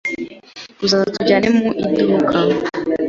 [0.83, 2.37] Uzaza tujyane mu iduka?